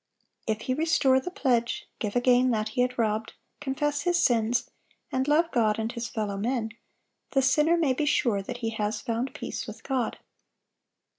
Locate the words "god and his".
5.51-6.07